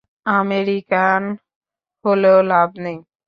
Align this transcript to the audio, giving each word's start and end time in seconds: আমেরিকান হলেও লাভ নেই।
আমেরিকান 0.33 1.23
হলেও 2.05 2.39
লাভ 2.51 2.69
নেই। 2.83 2.97